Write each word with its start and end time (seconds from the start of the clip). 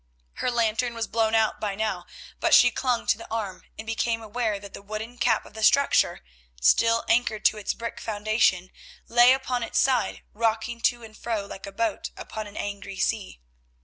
Her 0.37 0.49
lantern 0.49 0.95
was 0.95 1.05
blown 1.05 1.35
out 1.35 1.59
by 1.59 1.75
now, 1.75 2.07
but 2.39 2.55
she 2.55 2.71
clung 2.71 3.05
to 3.05 3.19
the 3.19 3.29
arm, 3.29 3.65
and 3.77 3.85
became 3.85 4.19
aware 4.23 4.59
that 4.59 4.73
the 4.73 4.81
wooden 4.81 5.19
cap 5.19 5.45
of 5.45 5.53
the 5.53 5.61
structure, 5.61 6.21
still 6.59 7.05
anchored 7.07 7.45
to 7.45 7.57
its 7.59 7.75
brick 7.75 7.99
foundation, 7.99 8.71
lay 9.07 9.31
upon 9.31 9.61
its 9.61 9.77
side 9.77 10.23
rocking 10.33 10.81
to 10.81 11.03
and 11.03 11.15
fro 11.15 11.45
like 11.45 11.67
a 11.67 11.71
boat 11.71 12.09
upon 12.17 12.47
an 12.47 12.57
angry 12.57 12.97
sea. 12.97 13.39